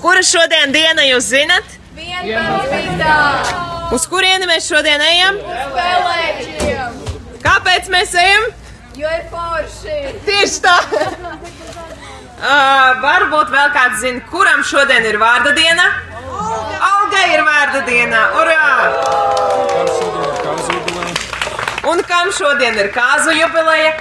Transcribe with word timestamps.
Kura 0.00 0.22
šodien 0.24 0.72
diena 0.72 1.02
jūs 1.08 1.26
zinat? 1.34 1.64
Vienpadsmitā 1.96 3.16
Uz 3.92 4.04
kurieni 4.08 4.46
mēs 4.48 4.68
šodien 4.70 5.02
ejam? 5.02 5.38
spēlēčiem, 5.42 7.00
Kāpēc 7.44 7.88
mēs 7.92 8.14
ejam? 8.22 8.44
jo 9.00 9.08
ir 9.16 9.24
forši. 9.32 9.98
Tieši 10.28 10.60
tā! 10.66 10.76
Uh, 12.40 12.94
varbūt 13.04 13.50
vēl 13.52 13.66
kāds 13.74 13.98
zina, 14.00 14.22
kuram 14.30 14.62
šodien 14.64 15.04
ir 15.04 15.18
vārda 15.20 15.50
diena? 15.52 15.84
Algai 16.86 17.26
ir 17.34 17.42
vārda 17.44 17.82
diena! 17.84 18.22
Urā! 18.40 18.70
Un 21.92 22.00
kam 22.08 22.32
šodien 22.32 22.80
ir 22.80 22.88
kāzu 22.96 23.36
jubileja? 23.36 23.92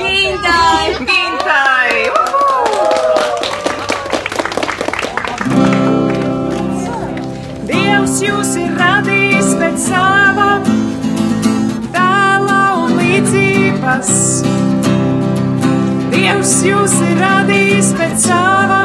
Gintai! 0.00 0.98
Gintai! 1.06 2.10
Dievs 7.68 8.16
jūs 8.24 8.50
ir 8.60 8.72
radījis 8.78 9.50
pēc 9.60 9.84
sava 9.86 10.48
tēla 11.94 12.58
un 12.82 12.96
līdzības. 12.98 14.10
Dievs 16.12 16.54
jūs 16.66 16.96
ir 17.06 17.14
radījis 17.22 17.92
pēc 18.00 18.26
sava 18.26 18.80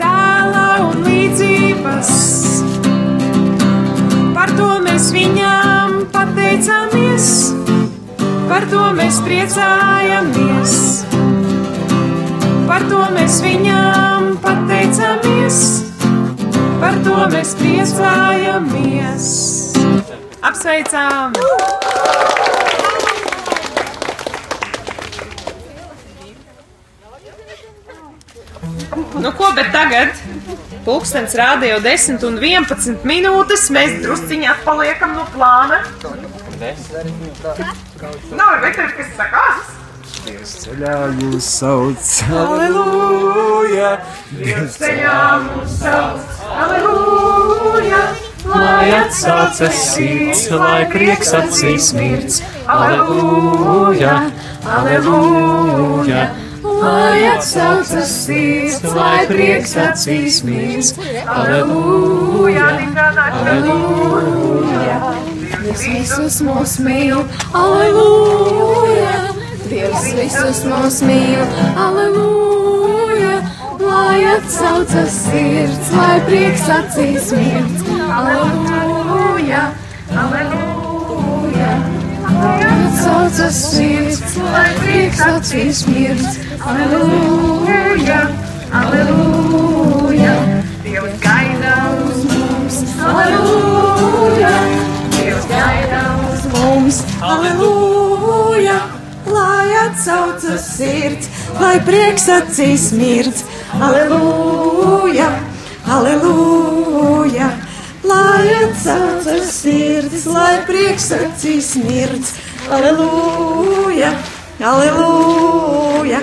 tēla 0.00 0.66
un 0.86 1.04
līdzības. 1.06 2.14
Par 4.36 4.54
to 4.56 4.70
mēs 4.86 5.10
viņām 5.14 6.00
pateicamies, 6.16 7.30
par 8.48 8.68
to 8.72 8.88
mēs 8.98 9.20
priecājamies. 9.28 10.80
Par 12.66 12.82
to 12.90 12.98
mēs 13.14 13.36
viņām 13.44 14.32
pateicamies, 14.42 15.58
par 16.82 16.96
to 17.06 17.14
mēs 17.30 17.52
priecājamies. 17.60 19.28
Apsveicām! 20.46 21.36
Nu, 29.16 29.32
ko, 29.38 29.52
bet 29.54 29.70
tagad 29.74 30.18
pulkstenis 30.86 31.38
rāda 31.38 31.70
jau 31.70 31.78
10 31.86 32.26
un 32.26 32.42
11 32.42 33.06
minūtes. 33.06 33.70
Mēs 33.74 33.96
drusciņā 34.02 34.58
paliekam 34.66 35.14
no 35.16 35.24
plāna. 35.34 35.80
Nav 38.36 38.62
vektori, 38.62 38.92
kas 38.98 39.18
sakās. 39.18 39.85
Ceļā 40.26 40.94
jūs 41.20 41.46
sauc, 41.60 42.06
Aleluja! 42.34 43.90
Dievs 44.34 44.80
ceļā 44.80 45.18
mūs 45.44 45.76
sauc! 45.84 46.40
Aleluja! 46.64 48.00
lai 48.46 48.90
atsaucas 48.94 49.76
sirds, 49.92 50.42
lai 50.50 50.86
prieks 50.90 51.30
acīs 51.34 51.92
mirds. 51.96 52.40
Aleluja, 52.66 54.16
aleluja, 54.78 56.24
lai 56.64 57.22
atsaucas 57.30 58.10
sirds, 58.24 58.82
lai 58.96 59.26
prieks 59.30 59.76
acīs 59.86 60.42
mirds. 60.46 60.92
Aleluja, 61.38 62.68
aleluja. 63.38 65.00
Dievs 65.62 65.86
visus 65.86 66.42
mūs 66.46 66.78
mīl, 66.82 67.24
aleluja. 67.54 69.35
Dievs 69.66 70.04
visus 70.14 70.60
mūs 70.68 71.00
mīl, 71.02 71.40
aleluja. 71.82 73.38
Lai 73.80 74.20
atsaucas 74.30 75.14
sirds, 75.24 75.88
lai 75.96 76.20
prieks 76.28 76.66
acīs 76.70 77.32
mirds. 77.34 77.82
Aleluja, 78.18 79.62
aleluja. 80.22 81.72
Lai 82.36 82.58
atsaucas 82.68 83.58
sirds, 83.72 84.36
lai 84.44 84.68
prieks 84.82 85.22
acīs 85.26 85.82
mirds. 85.90 86.38
Aleluja, 86.62 88.20
aleluja. 88.82 90.36
Dievs 90.86 91.18
gaida 91.24 91.74
uz 92.04 92.22
mums, 92.30 92.78
aleluja. 93.10 94.54
Dievs 95.16 95.50
gaida 95.50 96.04
uz 96.28 96.46
mums, 96.54 97.02
aleluja. 97.32 97.75
Atsaucas 100.06 100.62
sirds, 100.76 101.26
lai 101.58 101.80
prieks 101.82 102.28
acīs 102.30 102.92
mirds, 102.94 103.40
aleluja, 103.82 105.26
aleluja. 105.82 107.48
Lai 108.06 108.44
atsaucas 108.60 109.50
sirds, 109.50 110.28
lai 110.30 110.60
prieks 110.68 111.08
acīs 111.10 111.72
mirds, 111.82 112.36
aleluja, 112.70 114.12
aleluja. 114.62 116.22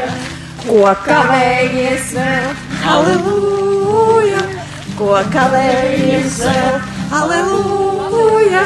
Ko 0.64 0.88
kavējies 1.04 2.16
vēl, 2.16 2.50
aleluja, 2.96 4.48
ko 4.96 5.18
kavējies 5.36 6.40
vēl, 6.48 6.84
aleluja. 7.20 8.64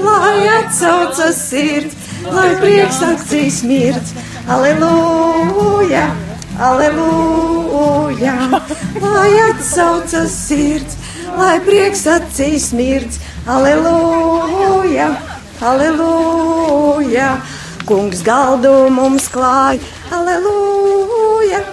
Lai 0.00 0.38
atsaucas 0.56 1.50
sirds, 1.50 2.14
lai 2.32 2.54
prieks 2.64 3.04
acīs 3.12 3.60
mirds, 3.68 4.16
aleluja, 4.48 6.10
aleluja. 6.60 8.34
Lai 9.00 9.32
atsaucas 9.50 10.32
sirds, 10.48 10.96
lai 11.36 11.58
prieks 11.64 12.04
acīs 12.06 12.70
mirds, 12.76 13.18
aleluja, 13.46 15.08
aleluja. 15.60 17.30
Kungs 17.84 18.22
galdu 18.24 18.88
mums 18.92 19.28
klāj, 19.32 19.80
aleluja. 20.12 21.64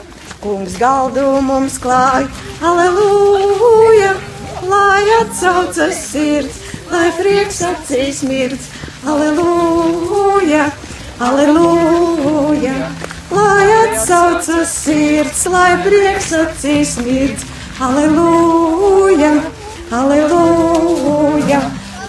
Kungs 0.41 0.75
galdu 0.79 1.41
mums 1.45 1.77
klāj, 1.79 2.27
aleluja. 2.63 4.15
Lai 4.71 5.03
atsaucas 5.21 6.05
sirds, 6.11 6.59
lai 6.91 7.09
prieks 7.19 7.61
acīs 7.67 8.23
mirds, 8.27 8.69
aleluja, 9.07 10.69
aleluja. 11.27 12.75
Lai 13.31 13.67
atsaucas 13.83 14.71
sirds, 14.83 15.45
lai 15.47 15.77
prieks 15.85 16.31
acīs 16.35 16.97
mirds, 16.99 17.45
aleluja, 17.79 19.31
aleluja. 19.99 21.61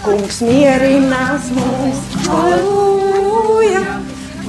Kungs 0.03 0.41
mierinās 0.43 1.47
mūs, 1.55 2.01
aleluja. 2.27 3.85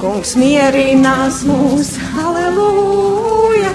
Kungs 0.01 0.35
mierinās 0.41 1.45
mūs, 1.47 1.93
aleluja. 2.25 3.71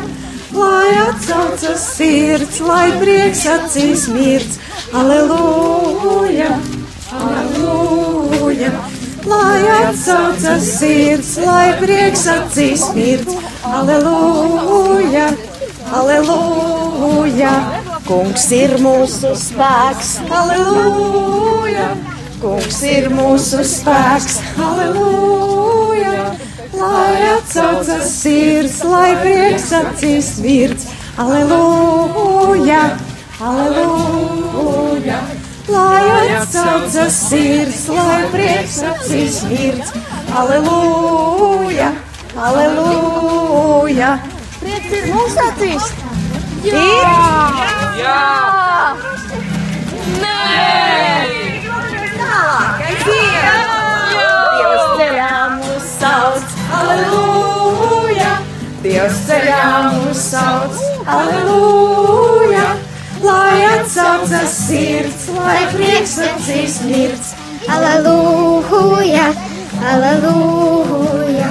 Lai 0.53 0.91
atsaucas 1.07 1.89
sirds, 1.97 2.61
lai 2.67 2.91
prieks 3.01 3.47
acīs 3.57 4.09
mirds, 4.13 4.61
aleluja, 4.93 6.53
aleluja. 7.17 7.70
Lai 9.31 9.63
atsaucas 9.87 10.65
sirds, 10.79 11.37
lai 11.45 11.69
prieks 11.79 12.25
acīs 12.33 12.83
mirds, 12.97 13.37
aleluja, 13.63 15.27
aleluja. 15.99 17.53
Kungs 18.09 18.47
ir 18.57 18.75
mūsu 18.83 19.31
spēks, 19.39 20.17
aleluja. 20.41 21.91
Kungs 22.43 22.81
ir 22.91 23.07
mūsu 23.15 23.63
spēks, 23.75 24.41
aleluja. 24.69 26.17
Lai 26.81 27.15
atsaucas 27.37 28.11
sirds, 28.23 28.81
lai 28.83 29.13
prieks 29.23 29.69
acīs 29.79 30.33
mirds, 30.43 30.89
aleluja, 31.27 32.83
aleluja. 33.53 35.21
Lai 35.71 36.35
atsaucas 36.35 37.15
sirds, 37.29 37.85
lai 37.95 38.23
prieks 38.33 38.81
acīs 38.91 39.37
mirds, 39.47 39.93
aleluja, 40.41 41.91
aleluja. 42.47 44.09
Prieks 44.59 44.97
ir 44.99 45.07
mūsu 45.13 45.45
acīs! 45.45 45.87
Ir! 46.67 46.75
Jā! 48.01 48.17
Tālākais 52.19 53.07
ir! 53.15 53.47
Dievs 54.57 54.91
ceļā 54.99 55.31
mūs 55.61 55.95
sauc, 56.01 56.59
aleluja! 56.81 58.35
Dievs 58.83 59.23
ceļā 59.31 59.63
mūs 59.87 60.27
sauc, 60.33 60.83
aleluja! 61.07 62.30
atsaucas 63.81 64.53
sirds, 64.69 65.29
lai 65.37 65.61
prieks 65.73 66.17
atsīs 66.25 66.79
mirds. 66.85 67.33
Aleluja, 67.71 69.27
aleluja, 69.93 71.51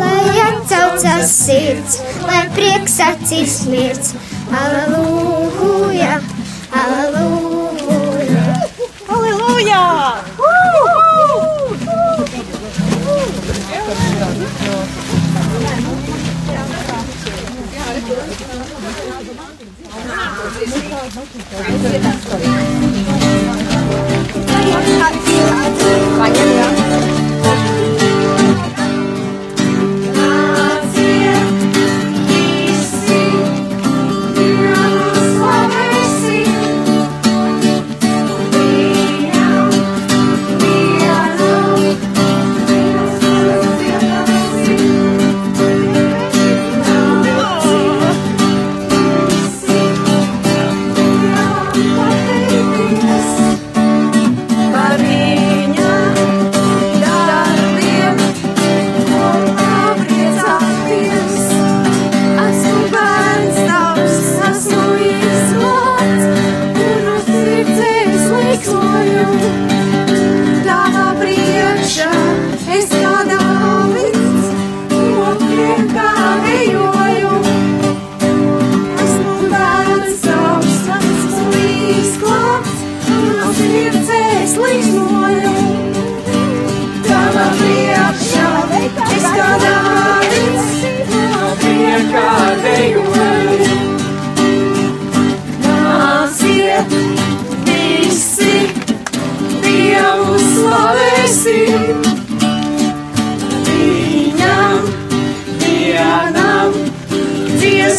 lai 0.00 0.36
atsaucas 0.48 1.34
sirds, 1.46 2.00
lai 2.26 2.44
prieks 2.58 3.00
atsīs 3.06 3.60
mirds. 3.70 4.14
Aleluja. 4.50 5.69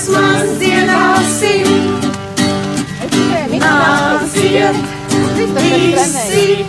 dziesmas 0.01 0.50
dziedāsim. 0.57 1.68
Nāciet 3.62 4.77
visi 5.38 6.65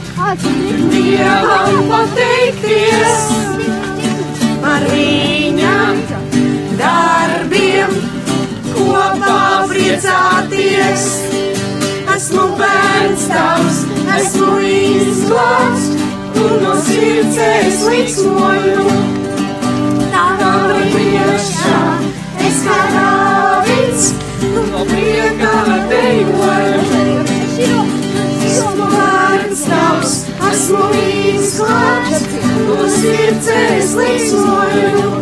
Dievam 0.93 1.79
pateikties 1.89 3.25
par 4.61 4.85
viņa 4.93 5.79
darbiem, 6.81 7.97
kopā 8.75 9.65
priecāties. 9.71 11.09
Esmu 12.13 12.47
bērns 12.61 13.27
tavs, 13.33 13.81
esmu 14.19 14.53
izglābts, 14.69 15.89
un 16.37 16.55
no 16.67 16.77
sirds 16.85 17.41
es 17.49 17.83
līdzmoju. 17.89 18.87
Tā 20.13 20.29
kā 20.43 20.55
priekšā 20.93 21.83
es 22.47 22.65
karāju 22.69 23.22
priekā 24.89 25.57
dejoju. 25.91 27.19
Stvārds 28.53 29.65
tavs, 29.69 30.15
esmu 30.51 30.87
izglābts, 31.03 32.25
no 32.69 32.79
sirds 32.97 33.51
es 33.57 33.93
līdzloju. 33.99 35.13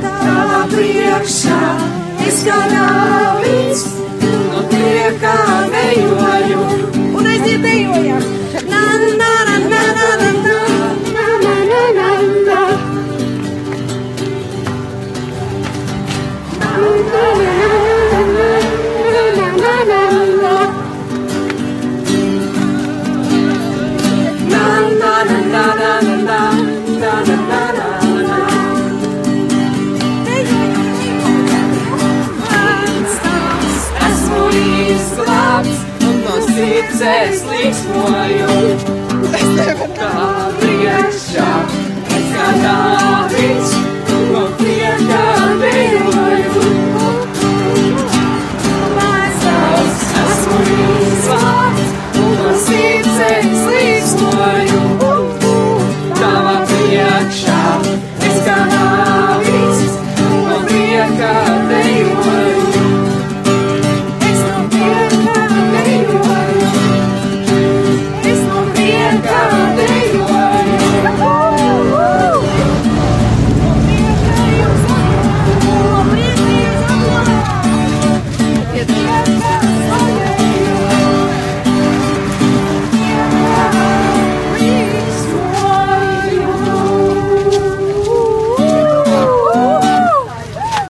Tavā 0.00 0.64
priekšā 0.72 1.60
es 2.28 2.42
kādā 2.48 3.07